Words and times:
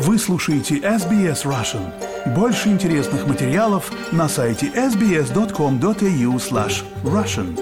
Вы 0.00 0.16
слушаете 0.16 0.76
SBS 0.76 1.44
Russian. 1.44 1.92
Больше 2.32 2.68
интересных 2.68 3.26
материалов 3.26 3.90
на 4.12 4.28
сайте 4.28 4.66
sbs.com.au 4.66 6.36
slash 6.36 6.84
russian. 7.02 7.58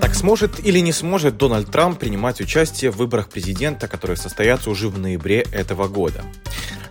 Так 0.00 0.16
сможет 0.16 0.66
или 0.66 0.80
не 0.80 0.90
сможет 0.90 1.36
Дональд 1.36 1.70
Трамп 1.70 2.00
принимать 2.00 2.40
участие 2.40 2.90
в 2.90 2.96
выборах 2.96 3.28
президента, 3.28 3.86
которые 3.86 4.16
состоятся 4.16 4.70
уже 4.70 4.88
в 4.88 4.98
ноябре 4.98 5.46
этого 5.52 5.86
года? 5.86 6.24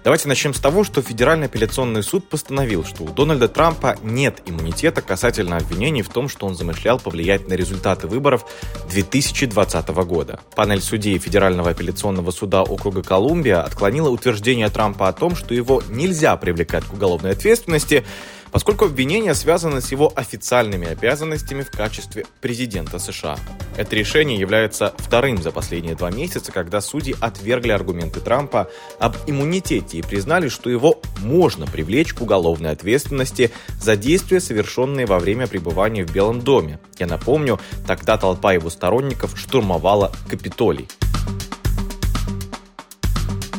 Давайте 0.08 0.30
начнем 0.30 0.54
с 0.54 0.62
того, 0.62 0.86
что 0.86 1.02
Федеральный 1.02 1.48
апелляционный 1.48 2.02
суд 2.02 2.30
постановил, 2.30 2.86
что 2.86 3.04
у 3.04 3.10
Дональда 3.10 3.50
Трампа 3.50 3.98
нет 4.04 4.42
иммунитета 4.46 5.02
касательно 5.02 5.58
обвинений 5.58 6.02
в 6.02 6.08
том, 6.08 6.30
что 6.30 6.46
он 6.46 6.56
замышлял 6.56 6.98
повлиять 6.98 7.50
на 7.50 7.56
результаты 7.56 8.08
выборов 8.08 8.46
2020 8.90 9.90
года. 10.06 10.40
Панель 10.56 10.82
судей 10.82 11.18
Федерального 11.18 11.72
апелляционного 11.72 12.32
суда 12.32 12.64
округа 12.64 13.04
Колумбия 13.04 13.62
отклонила 13.62 14.08
утверждение 14.08 14.70
Трампа 14.70 15.10
о 15.10 15.12
том, 15.12 15.36
что 15.36 15.54
его 15.54 15.84
нельзя 15.90 16.38
привлекать 16.38 16.86
к 16.86 16.94
уголовной 16.94 17.32
ответственности, 17.32 18.06
поскольку 18.52 18.86
обвинения 18.86 19.34
связаны 19.34 19.82
с 19.82 19.92
его 19.92 20.12
официальными 20.16 20.88
обязанностями 20.88 21.64
в 21.64 21.72
качестве 21.72 22.26
президента 22.42 23.00
США. 23.00 23.38
Это 23.76 23.96
решение 23.96 24.40
является 24.40 24.94
вторым 24.98 25.42
за 25.42 25.52
последние 25.52 25.96
два 25.96 26.12
месяца, 26.12 26.52
когда 26.52 26.82
судьи 26.82 27.16
отвергли 27.20 27.72
аргументы 27.72 28.20
Трампа 28.20 28.70
об 29.00 29.16
иммунитете 29.28 29.98
и 29.98 30.02
признали, 30.02 30.50
что 30.50 30.70
его 30.70 31.00
можно 31.20 31.66
привлечь 31.68 32.14
к 32.14 32.22
уголовной 32.22 32.72
ответственности 32.72 33.52
за 33.80 33.96
действия, 33.96 34.40
совершенные 34.40 35.06
во 35.06 35.20
время 35.20 35.48
пребывания 35.48 36.06
в 36.06 36.12
Белом 36.12 36.42
доме. 36.42 36.80
Я 36.98 37.08
напомню, 37.08 37.60
тогда 37.86 38.18
толпа 38.18 38.54
его 38.54 38.70
сторонников 38.70 39.38
штурмовала 39.38 40.12
Капитолий. 40.30 40.88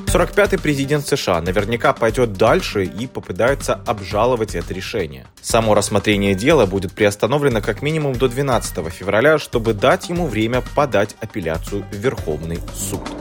45-й 0.08 0.58
президент 0.58 1.06
США 1.06 1.42
наверняка 1.42 1.92
пойдет 1.92 2.32
дальше 2.32 2.84
и 2.84 3.06
попытается 3.06 3.74
обжаловать 3.74 4.54
это 4.54 4.72
решение. 4.72 5.26
Само 5.42 5.74
рассмотрение 5.74 6.34
дела 6.34 6.64
будет 6.64 6.92
приостановлено 6.92 7.60
как 7.60 7.82
минимум 7.82 8.14
до 8.14 8.28
12 8.28 8.90
февраля, 8.90 9.38
чтобы 9.38 9.74
дать 9.74 10.08
ему 10.08 10.26
время 10.26 10.62
подать 10.74 11.14
апелляцию 11.20 11.84
в 11.92 11.94
Верховный 11.94 12.58
суд 12.74 13.17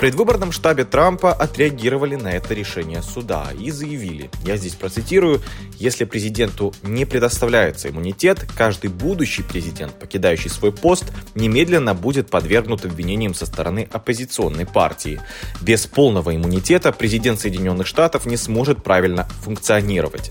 предвыборном 0.00 0.50
штабе 0.50 0.86
Трампа 0.86 1.30
отреагировали 1.30 2.16
на 2.16 2.28
это 2.32 2.54
решение 2.54 3.02
суда 3.02 3.48
и 3.58 3.70
заявили, 3.70 4.30
я 4.46 4.56
здесь 4.56 4.74
процитирую, 4.74 5.42
если 5.74 6.06
президенту 6.06 6.72
не 6.82 7.04
предоставляется 7.04 7.90
иммунитет, 7.90 8.46
каждый 8.56 8.88
будущий 8.88 9.42
президент, 9.42 9.92
покидающий 9.98 10.48
свой 10.48 10.72
пост, 10.72 11.04
немедленно 11.34 11.94
будет 11.94 12.30
подвергнут 12.30 12.86
обвинениям 12.86 13.34
со 13.34 13.44
стороны 13.44 13.88
оппозиционной 13.92 14.64
партии. 14.64 15.20
Без 15.60 15.86
полного 15.86 16.34
иммунитета 16.34 16.92
президент 16.92 17.38
Соединенных 17.38 17.86
Штатов 17.86 18.24
не 18.24 18.38
сможет 18.38 18.82
правильно 18.82 19.28
функционировать. 19.42 20.30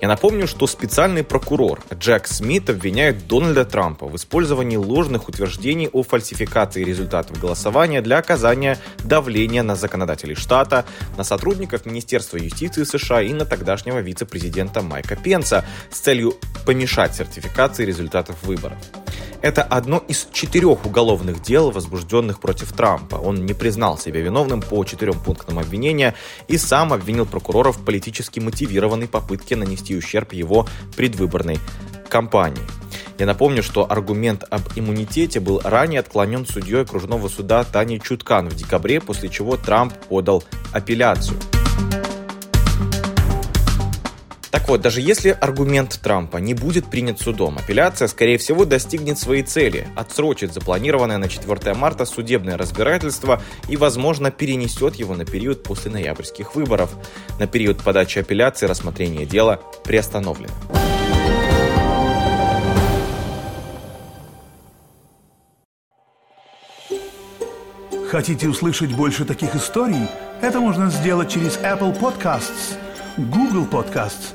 Я 0.00 0.08
напомню, 0.08 0.46
что 0.46 0.66
специальный 0.66 1.22
прокурор 1.22 1.82
Джек 1.92 2.26
Смит 2.26 2.70
обвиняет 2.70 3.26
Дональда 3.26 3.66
Трампа 3.66 4.06
в 4.06 4.16
использовании 4.16 4.76
ложных 4.76 5.28
утверждений 5.28 5.90
о 5.92 6.02
фальсификации 6.02 6.82
результатов 6.82 7.38
голосования 7.38 8.00
для 8.00 8.16
оказания 8.16 8.78
давления 9.04 9.62
на 9.62 9.76
законодателей 9.76 10.36
штата, 10.36 10.86
на 11.18 11.24
сотрудников 11.24 11.84
Министерства 11.84 12.38
юстиции 12.38 12.84
США 12.84 13.20
и 13.20 13.34
на 13.34 13.44
тогдашнего 13.44 13.98
вице-президента 13.98 14.80
Майка 14.80 15.16
Пенса 15.16 15.66
с 15.90 15.98
целью 15.98 16.34
помешать 16.64 17.14
сертификации 17.14 17.84
результатов 17.84 18.42
выборов. 18.42 18.78
Это 19.42 19.62
одно 19.62 20.02
из 20.06 20.28
четырех 20.32 20.84
уголовных 20.84 21.42
дел, 21.42 21.70
возбужденных 21.70 22.40
против 22.40 22.72
Трампа. 22.72 23.16
Он 23.16 23.46
не 23.46 23.54
признал 23.54 23.96
себя 23.96 24.20
виновным 24.20 24.60
по 24.60 24.84
четырем 24.84 25.18
пунктам 25.18 25.58
обвинения 25.58 26.14
и 26.46 26.58
сам 26.58 26.92
обвинил 26.92 27.24
прокуроров 27.24 27.78
в 27.78 27.84
политически 27.84 28.38
мотивированной 28.38 29.08
попытке 29.08 29.56
нанести 29.56 29.96
ущерб 29.96 30.32
его 30.34 30.66
предвыборной 30.96 31.58
кампании. 32.08 32.62
Я 33.18 33.26
напомню, 33.26 33.62
что 33.62 33.90
аргумент 33.90 34.44
об 34.50 34.62
иммунитете 34.76 35.40
был 35.40 35.60
ранее 35.62 36.00
отклонен 36.00 36.46
судьей 36.46 36.82
окружного 36.82 37.28
суда 37.28 37.64
Тани 37.64 38.00
Чуткан 38.00 38.48
в 38.48 38.54
декабре, 38.54 39.00
после 39.00 39.28
чего 39.28 39.56
Трамп 39.56 39.94
подал 40.08 40.44
апелляцию. 40.72 41.38
Так 44.60 44.68
вот, 44.68 44.82
даже 44.82 45.00
если 45.00 45.30
аргумент 45.30 45.98
Трампа 46.02 46.36
не 46.36 46.52
будет 46.52 46.86
принят 46.86 47.18
судом, 47.18 47.56
апелляция, 47.56 48.08
скорее 48.08 48.36
всего, 48.36 48.66
достигнет 48.66 49.18
своей 49.18 49.42
цели, 49.42 49.88
отсрочит 49.96 50.52
запланированное 50.52 51.16
на 51.16 51.28
4 51.28 51.74
марта 51.74 52.04
судебное 52.04 52.58
разбирательство 52.58 53.42
и, 53.68 53.78
возможно, 53.78 54.30
перенесет 54.30 54.96
его 54.96 55.16
на 55.16 55.24
период 55.24 55.62
после 55.62 55.90
ноябрьских 55.90 56.54
выборов. 56.54 56.90
На 57.38 57.46
период 57.46 57.82
подачи 57.82 58.18
апелляции 58.18 58.66
рассмотрение 58.66 59.24
дела 59.24 59.60
приостановлено. 59.82 60.52
Хотите 68.10 68.46
услышать 68.46 68.92
больше 68.94 69.24
таких 69.24 69.56
историй? 69.56 70.06
Это 70.42 70.60
можно 70.60 70.90
сделать 70.90 71.30
через 71.30 71.56
Apple 71.58 71.98
Podcasts, 71.98 72.76
Google 73.16 73.66
Podcasts, 73.66 74.34